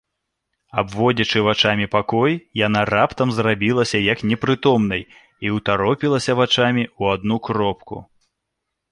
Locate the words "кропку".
7.49-7.97